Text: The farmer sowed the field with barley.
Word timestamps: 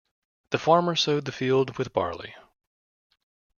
The 0.49 0.57
farmer 0.57 0.95
sowed 0.95 1.25
the 1.25 1.31
field 1.31 1.77
with 1.77 1.93
barley. 1.93 2.33